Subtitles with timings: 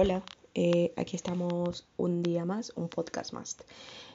[0.00, 0.22] Hola,
[0.54, 3.56] eh, aquí estamos un día más, un podcast más.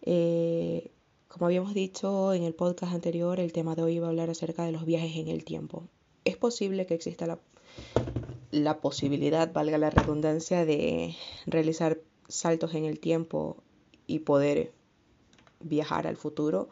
[0.00, 0.90] Eh,
[1.28, 4.64] como habíamos dicho en el podcast anterior, el tema de hoy va a hablar acerca
[4.64, 5.86] de los viajes en el tiempo.
[6.24, 7.38] Es posible que exista la,
[8.50, 11.14] la posibilidad, valga la redundancia, de
[11.44, 13.58] realizar saltos en el tiempo
[14.06, 14.72] y poder
[15.60, 16.70] viajar al futuro.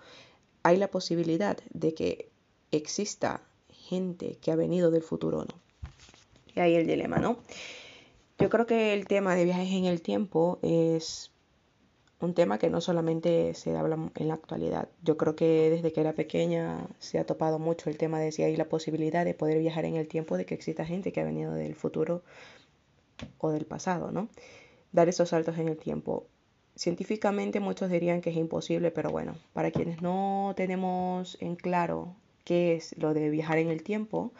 [0.62, 2.30] Hay la posibilidad de que
[2.70, 5.54] exista gente que ha venido del futuro o no.
[6.56, 7.36] Y ahí el dilema, ¿no?
[8.44, 11.32] Yo creo que el tema de viajes en el tiempo es
[12.20, 14.90] un tema que no solamente se habla en la actualidad.
[15.02, 18.42] Yo creo que desde que era pequeña se ha topado mucho el tema de si
[18.42, 21.24] hay la posibilidad de poder viajar en el tiempo, de que exista gente que ha
[21.24, 22.22] venido del futuro
[23.38, 24.28] o del pasado, ¿no?
[24.92, 26.26] Dar esos saltos en el tiempo.
[26.76, 32.14] Científicamente muchos dirían que es imposible, pero bueno, para quienes no tenemos en claro
[32.44, 34.32] qué es lo de viajar en el tiempo,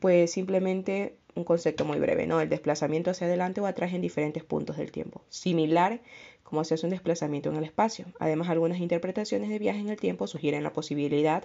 [0.00, 2.40] pues simplemente un concepto muy breve, ¿no?
[2.40, 6.00] El desplazamiento hacia adelante o atrás en diferentes puntos del tiempo, similar
[6.42, 8.04] como se hace un desplazamiento en el espacio.
[8.18, 11.44] Además, algunas interpretaciones de viajes en el tiempo sugieren la posibilidad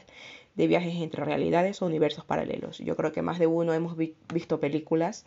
[0.55, 2.80] de viajes entre realidades o universos paralelos.
[2.80, 5.25] Yo creo que más de uno hemos visto películas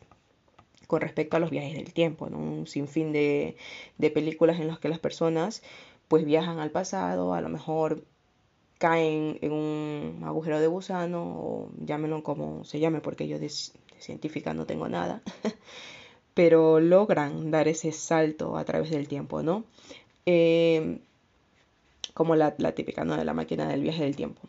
[0.87, 2.39] con respecto a los viajes del tiempo, ¿no?
[2.39, 3.57] un sinfín de,
[3.97, 5.63] de películas en las que las personas
[6.09, 8.03] pues viajan al pasado, a lo mejor
[8.81, 13.51] caen en un agujero de gusano o llámenlo como se llame porque de,
[14.01, 15.23] científica no tengo nada,
[16.35, 19.65] pero logran dar ese salto a través del tiempo, ¿no?
[20.27, 20.99] Eh,
[22.15, 23.17] como la, la típica, ¿no?
[23.17, 24.43] De la máquina del viaje del tiempo.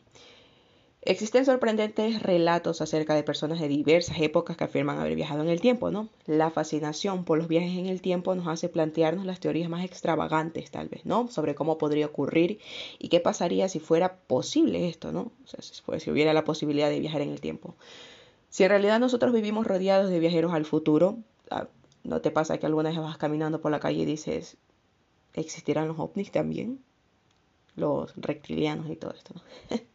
[1.04, 5.60] Existen sorprendentes relatos acerca de personas de diversas épocas que afirman haber viajado en el
[5.60, 6.10] tiempo, ¿no?
[6.28, 10.70] La fascinación por los viajes en el tiempo nos hace plantearnos las teorías más extravagantes,
[10.70, 11.28] tal vez, ¿no?
[11.28, 12.60] Sobre cómo podría ocurrir
[13.00, 15.32] y qué pasaría si fuera posible esto, ¿no?
[15.44, 17.74] O sea, si, hubiera la posibilidad de viajar en el tiempo.
[18.52, 21.20] Si en realidad nosotros vivimos rodeados de viajeros al futuro,
[21.50, 21.70] ah,
[22.04, 24.58] ¿no te pasa que alguna vez vas caminando por la calle y dices,
[25.34, 26.84] ¿existirán los ovnis también?
[27.78, 29.36] Los reptilianos y todo esto,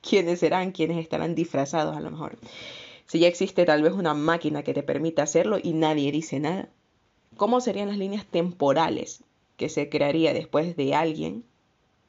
[0.00, 2.38] quiénes serán, quiénes estarán disfrazados a lo mejor.
[3.06, 6.68] Si ya existe tal vez una máquina que te permita hacerlo y nadie dice nada,
[7.36, 9.24] ¿cómo serían las líneas temporales
[9.56, 11.44] que se crearía después de alguien,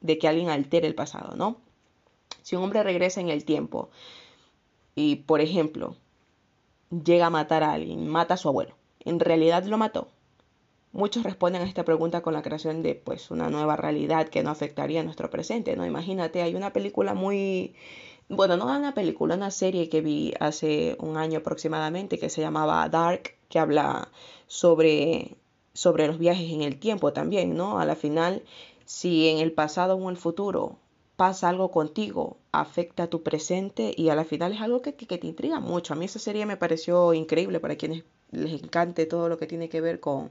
[0.02, 1.60] de que alguien altere el pasado, ¿no?
[2.42, 3.90] Si un hombre regresa en el tiempo
[4.96, 5.94] y, por ejemplo,
[6.90, 8.74] llega a matar a alguien, mata a su abuelo,
[9.04, 10.08] ¿en realidad lo mató?
[10.92, 14.50] Muchos responden a esta pregunta con la creación de pues una nueva realidad que no
[14.50, 15.84] afectaría a nuestro presente, ¿no?
[15.86, 17.74] Imagínate, hay una película muy
[18.28, 22.88] bueno, no una película, una serie que vi hace un año aproximadamente que se llamaba
[22.88, 24.08] Dark, que habla
[24.46, 25.36] sobre
[25.74, 27.78] sobre los viajes en el tiempo también, ¿no?
[27.78, 28.42] A la final,
[28.86, 30.78] si en el pasado o en el futuro
[31.16, 35.18] pasa algo contigo, afecta a tu presente y a la final es algo que, que,
[35.18, 35.94] te intriga mucho.
[35.94, 39.68] A mí esa serie me pareció increíble para quienes les encante todo lo que tiene
[39.68, 40.30] que ver con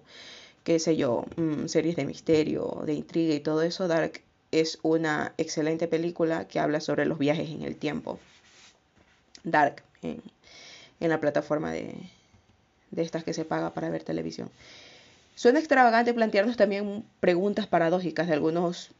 [0.64, 5.34] qué sé yo, mm, series de misterio, de intriga y todo eso, Dark es una
[5.38, 8.20] excelente película que habla sobre los viajes en el tiempo.
[9.44, 10.22] Dark, en,
[11.00, 11.94] la plataforma de,
[12.92, 14.50] de estas que se paga para ver televisión.
[15.36, 18.92] Suena extravagante plantearnos también preguntas paradójicas de algunos,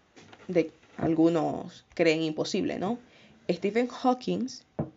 [0.48, 2.98] de algunos creen imposible, ¿no?
[3.50, 4.48] Stephen Hawking,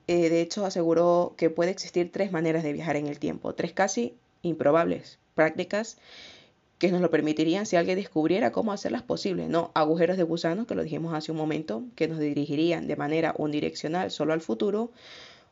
[0.07, 3.73] eh, de hecho, aseguró que puede existir tres maneras de viajar en el tiempo, tres
[3.73, 5.99] casi improbables, prácticas
[6.79, 9.73] que nos lo permitirían si alguien descubriera cómo hacerlas posibles, ¿no?
[9.75, 14.11] Agujeros de gusano, que lo dijimos hace un momento, que nos dirigirían de manera unidireccional
[14.11, 14.93] solo al futuro.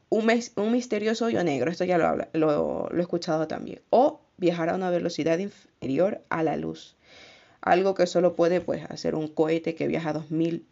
[0.08, 3.80] Un, un misterioso hoyo negro, esto ya lo, lo, lo he escuchado también.
[3.90, 6.94] O viajar a una velocidad inferior a la luz.
[7.66, 10.64] Algo que solo puede pues, hacer un cohete que viaja dos mil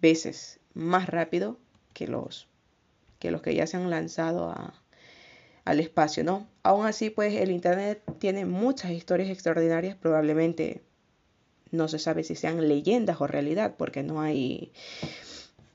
[0.00, 1.56] veces más rápido
[1.92, 2.48] que los,
[3.20, 4.52] que los que ya se han lanzado
[5.64, 6.48] al espacio, ¿no?
[6.64, 10.82] Aún así, pues el Internet tiene muchas historias extraordinarias, probablemente
[11.70, 14.72] no se sabe si sean leyendas o realidad, porque no hay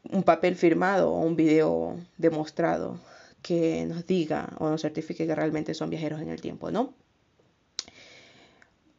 [0.09, 2.99] un papel firmado o un video demostrado
[3.41, 6.93] que nos diga o nos certifique que realmente son viajeros en el tiempo, ¿no?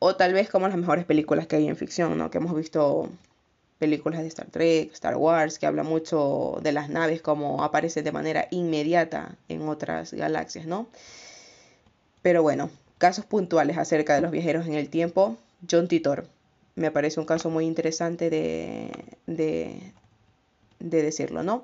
[0.04, 2.28] O tal vez como las mejores películas que hay en ficción, ¿no?
[2.28, 3.08] Que hemos visto
[3.78, 8.10] películas de Star Trek, Star Wars, que habla mucho de las naves como aparecen de
[8.10, 10.88] manera inmediata en otras galaxias, ¿no?
[12.20, 12.68] Pero bueno,
[12.98, 15.36] casos puntuales acerca de los viajeros en el tiempo.
[15.70, 16.26] John Titor,
[16.74, 18.90] me parece un caso muy interesante de,
[19.28, 19.92] de,
[20.80, 21.62] de decirlo, ¿no?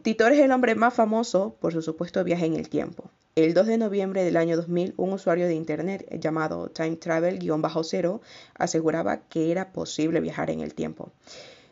[0.00, 3.10] Titor es el hombre más famoso por su supuesto viaje en el tiempo.
[3.38, 8.20] El 2 de noviembre del año 2000, un usuario de Internet llamado Time Travel-0
[8.54, 11.12] aseguraba que era posible viajar en el tiempo.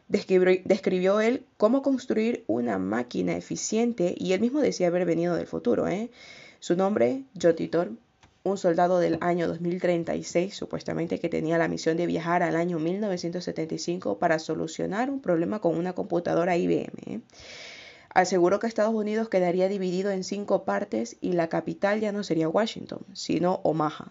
[0.06, 5.88] Describió, él cómo construir una máquina eficiente y él mismo decía haber venido del futuro.
[5.88, 6.12] ¿eh?
[6.60, 7.90] Su nombre, John Titor,
[8.44, 14.20] un soldado del año 2036, supuestamente que tenía la misión de viajar al año 1975
[14.20, 16.92] para solucionar un problema con una computadora IBM.
[17.06, 17.20] ¿eh?
[18.16, 22.48] Aseguró que Estados Unidos quedaría dividido en cinco partes y la capital ya no sería
[22.48, 24.10] Washington, sino Omaha.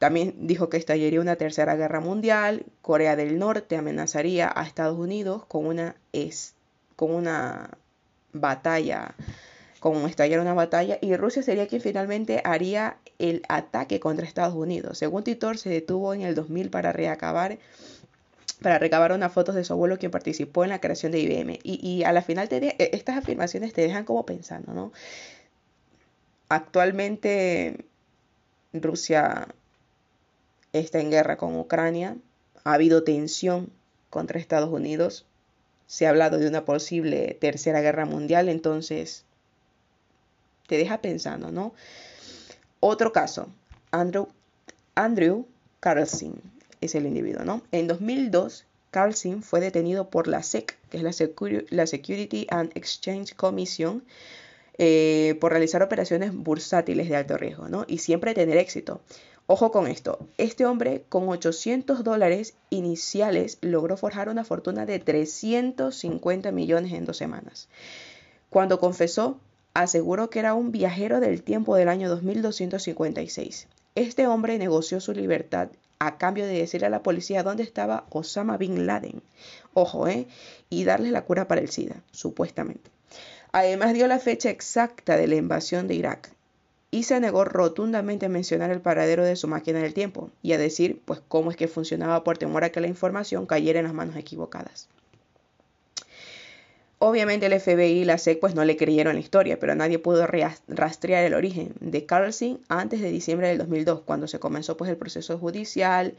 [0.00, 5.44] También dijo que estallaría una tercera guerra mundial, Corea del Norte amenazaría a Estados Unidos
[5.46, 5.94] con una,
[6.96, 7.78] con una
[8.32, 9.14] batalla,
[9.78, 14.98] con estallar una batalla, y Rusia sería quien finalmente haría el ataque contra Estados Unidos.
[14.98, 17.58] Según Titor, se detuvo en el 2000 para reacabar
[18.62, 21.58] para recabar unas fotos de su abuelo quien participó en la creación de IBM.
[21.62, 24.92] Y, a la final e, estas afirmaciones te dejan como pensando, ¿no?
[26.48, 27.84] Actualmente
[28.72, 29.48] Rusia
[30.72, 32.16] está en guerra con Ucrania,
[32.64, 33.70] ha habido tensión
[34.10, 35.26] contra Estados Unidos,
[35.86, 39.24] se ha hablado de una posible tercera guerra mundial, entonces
[40.66, 41.74] te deja pensando, ¿no?
[42.80, 43.48] Otro caso,
[43.90, 44.28] Andrew,
[44.94, 45.46] Andrew
[45.80, 46.53] Carlson
[46.84, 47.62] es el individuo, ¿no?
[47.72, 54.04] En 2002, Carlson fue detenido por la SEC, que es la, Security and Exchange Commission,
[54.78, 57.84] eh, por realizar operaciones bursátiles de alto riesgo, ¿no?
[57.88, 59.00] Y siempre tener éxito.
[59.46, 66.50] Ojo con esto, este hombre con 800 dólares iniciales logró forjar una fortuna de 350
[66.50, 67.68] millones en dos semanas.
[68.48, 69.38] Cuando confesó,
[69.74, 73.66] aseguró que era un viajero del tiempo del año 2256.
[73.96, 75.68] Este hombre negoció su libertad
[75.98, 79.22] a cambio de decirle a la policía dónde estaba Osama Bin Laden.
[79.72, 80.26] Ojo, ¿eh?
[80.70, 82.90] Y darles la cura para el SIDA, supuestamente.
[83.52, 86.34] Además dio la fecha exacta de la invasión de Irak
[86.90, 90.58] y se negó rotundamente a mencionar el paradero de su máquina del tiempo y a
[90.58, 93.94] decir pues cómo es que funcionaba por temor a que la información cayera en las
[93.94, 94.88] manos equivocadas.
[97.06, 100.26] Obviamente el FBI y la SEC pues no le creyeron la historia, pero nadie pudo
[100.26, 104.96] rastrear el origen de Carlson antes de diciembre del 2002, cuando se comenzó pues el
[104.96, 106.14] proceso judicial.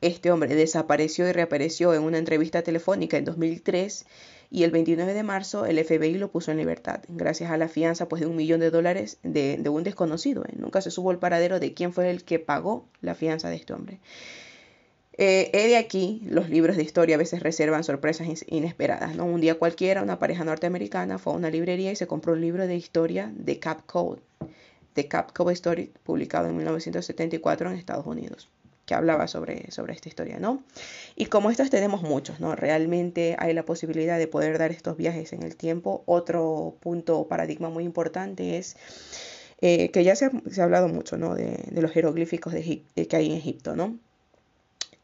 [0.00, 4.06] Este hombre desapareció y reapareció en una entrevista telefónica en 2003
[4.50, 8.08] y el 29 de marzo el FBI lo puso en libertad, gracias a la fianza
[8.08, 10.44] pues, de un millón de dólares de, un desconocido.
[10.46, 10.54] ¿eh?
[10.56, 13.72] Nunca se supo el paradero de quién fue el que pagó la fianza de este
[13.72, 14.00] hombre.
[15.16, 19.14] Eh, he de aquí, los libros de historia a veces reservan sorpresas inesperadas.
[19.16, 19.24] ¿no?
[19.24, 22.66] Un día cualquiera, una pareja norteamericana fue a una librería y se compró un libro
[22.66, 24.22] de historia de Cap Code,
[24.94, 28.48] de Cap Code Story, publicado en 1974 en Estados Unidos
[28.86, 30.62] que hablaba sobre, sobre esta historia, ¿no?
[31.16, 32.54] Y como estas tenemos muchos, ¿no?
[32.54, 36.02] Realmente hay la posibilidad de poder dar estos viajes en el tiempo.
[36.06, 38.76] Otro punto paradigma muy importante es
[39.60, 41.34] eh, que ya se ha, hablado mucho, ¿no?
[41.34, 43.98] De, los jeroglíficos de, que hay en Egipto, ¿no?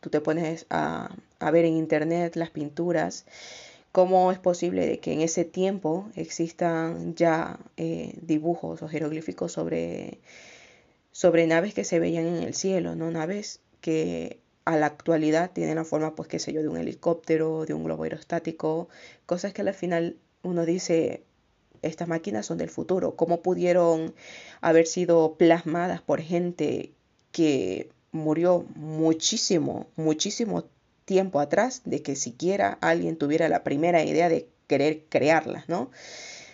[0.01, 1.15] Tú te pones a,
[1.53, 3.27] ver en internet las pinturas,
[3.93, 10.21] cómo es posible de que en ese tiempo existan ya eh, dibujos o jeroglíficos sobre
[11.13, 13.11] sobre naves que se veían en el cielo, ¿no?
[13.11, 17.65] Naves que a la actualidad tienen la forma, pues, qué sé yo, de un helicóptero,
[17.67, 18.89] de un globo aerostático,
[19.27, 21.25] cosas que al final uno dice,
[21.83, 24.15] estas máquinas son del futuro, ¿cómo pudieron
[24.61, 26.93] haber sido plasmadas por gente
[27.33, 30.65] que murió muchísimo, muchísimo
[31.05, 35.91] tiempo atrás de que siquiera alguien tuviera la primera idea de querer crearlas, ¿no?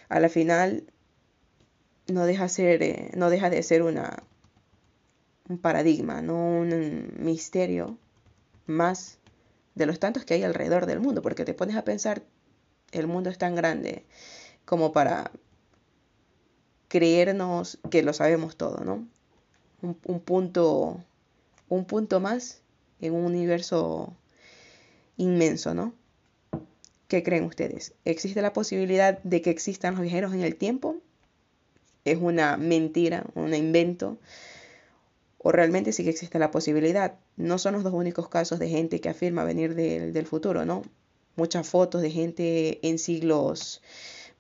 [0.08, 0.84] A la final
[2.06, 4.22] no deja, ser, eh, no deja de ser una,
[5.48, 7.98] un paradigma, no un misterio
[8.66, 9.18] más
[9.74, 12.22] de los tantos que hay alrededor del mundo, porque te pones a pensar,
[12.92, 14.04] el mundo es tan grande
[14.64, 15.30] como para
[16.88, 19.06] creernos que lo sabemos todo, ¿no?
[19.82, 21.04] Un, un, punto,
[21.68, 22.60] un punto más
[23.00, 24.14] en un universo
[25.16, 25.92] inmenso, ¿no?
[27.08, 27.94] ¿Qué creen ustedes?
[28.04, 30.96] ¿Existe la posibilidad de que existan los viajeros en el tiempo?
[32.04, 34.18] ¿Es una mentira, un invento?
[35.46, 37.20] o realmente sí que existe la posibilidad.
[37.36, 40.82] No son los dos únicos casos de gente que afirma venir del, futuro, ¿no?
[41.36, 43.80] Muchas fotos de gente en siglos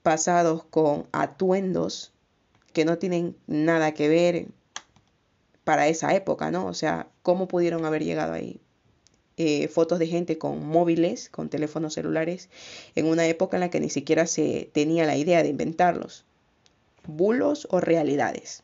[0.02, 2.12] pasados con atuendos
[2.72, 4.48] que no tienen nada que ver
[5.66, 6.64] para esa época, ¿no?
[6.66, 8.60] O sea, ¿cómo pudieron haber llegado ahí?
[9.36, 12.50] Eh, fotos de gente con móviles, con teléfonos celulares,
[12.94, 16.24] en una época en la que ni siquiera se tenía la idea de inventarlos.
[17.08, 18.62] ¿Bulos o realidades?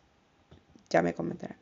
[0.90, 1.61] Ya me comentarán.